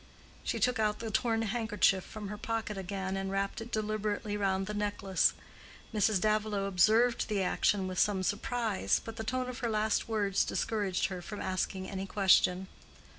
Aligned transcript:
She 0.43 0.57
took 0.59 0.79
out 0.79 0.97
the 0.97 1.11
torn 1.11 1.43
handkerchief 1.43 2.03
from 2.03 2.29
her 2.29 2.37
pocket 2.39 2.75
again, 2.75 3.15
and 3.15 3.29
wrapped 3.29 3.61
it 3.61 3.71
deliberately 3.71 4.35
round 4.35 4.65
the 4.65 4.73
necklace. 4.73 5.33
Mrs. 5.93 6.19
Davilow 6.19 6.65
observed 6.65 7.27
the 7.27 7.43
action 7.43 7.87
with 7.87 7.99
some 7.99 8.23
surprise, 8.23 8.99
but 9.05 9.17
the 9.17 9.23
tone 9.23 9.47
of 9.47 9.59
her 9.59 9.69
last 9.69 10.07
words 10.07 10.43
discouraged 10.43 11.05
her 11.05 11.21
from 11.21 11.39
asking 11.39 11.87
any 11.87 12.07
question. 12.07 12.67